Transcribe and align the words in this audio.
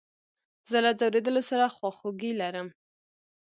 زه 0.69 0.77
له 0.85 0.91
ځورېدلو 0.99 1.41
سره 1.49 1.73
خواخوږي 1.75 2.31
لرم. 2.41 2.67